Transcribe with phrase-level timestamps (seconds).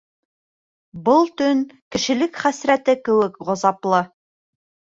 [1.09, 1.61] Был төн
[1.97, 4.01] кешелек хәсрәте кеүек ғазаплы.